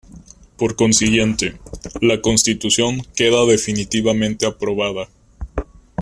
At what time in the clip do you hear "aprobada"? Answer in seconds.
4.47-5.09